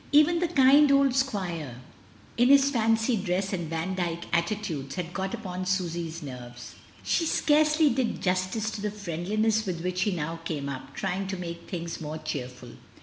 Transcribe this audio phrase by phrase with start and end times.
[0.11, 1.75] Even the kind old squire,
[2.35, 8.19] in his fancy dress and Vandyke attitudes, had got upon Susy's nerves; she scarcely did
[8.19, 12.17] justice to the friendliness with which now he came up, trying to make things more
[12.17, 12.69] cheerful.